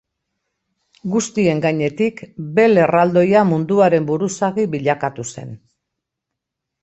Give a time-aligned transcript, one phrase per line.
[1.15, 2.23] Guztien gainetik
[2.55, 5.53] Bel erraldoia munduaren buruzagi bilakatu zen.